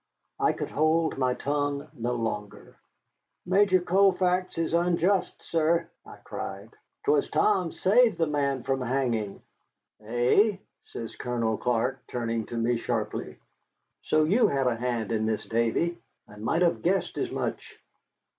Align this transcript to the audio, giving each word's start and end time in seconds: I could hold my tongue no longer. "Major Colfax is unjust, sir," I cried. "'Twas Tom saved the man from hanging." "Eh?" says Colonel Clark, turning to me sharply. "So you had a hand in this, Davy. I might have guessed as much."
I 0.39 0.53
could 0.53 0.71
hold 0.71 1.19
my 1.19 1.35
tongue 1.35 1.87
no 1.93 2.15
longer. 2.15 2.75
"Major 3.45 3.79
Colfax 3.79 4.57
is 4.57 4.73
unjust, 4.73 5.43
sir," 5.43 5.91
I 6.07 6.15
cried. 6.23 6.71
"'Twas 7.05 7.29
Tom 7.29 7.71
saved 7.71 8.17
the 8.17 8.25
man 8.25 8.63
from 8.63 8.81
hanging." 8.81 9.43
"Eh?" 10.03 10.57
says 10.85 11.15
Colonel 11.15 11.55
Clark, 11.55 12.01
turning 12.07 12.47
to 12.47 12.57
me 12.57 12.77
sharply. 12.77 13.37
"So 14.01 14.23
you 14.23 14.47
had 14.47 14.65
a 14.65 14.75
hand 14.75 15.11
in 15.11 15.27
this, 15.27 15.45
Davy. 15.45 15.99
I 16.27 16.35
might 16.37 16.63
have 16.63 16.81
guessed 16.81 17.19
as 17.19 17.29
much." 17.29 17.77